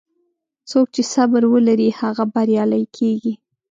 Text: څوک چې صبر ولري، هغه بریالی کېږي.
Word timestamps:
څوک 0.69 0.87
چې 0.95 1.01
صبر 1.13 1.43
ولري، 1.53 1.89
هغه 2.01 2.23
بریالی 2.33 2.83
کېږي. 2.97 3.33